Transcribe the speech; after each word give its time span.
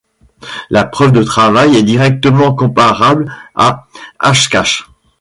La 0.71 0.83
preuve 0.85 1.11
de 1.11 1.21
travail 1.21 1.77
est 1.77 1.83
directement 1.83 2.55
comparable 2.55 3.31
à 3.53 3.85
Hashcash. 4.17 4.87